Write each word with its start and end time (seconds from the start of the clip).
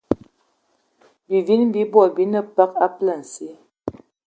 Bivini 1.29 1.65
bi 1.73 1.81
bot 1.91 2.09
bi 2.15 2.23
ne 2.31 2.41
peg 2.55 2.71
a 2.85 2.87
poulassi 2.95 3.47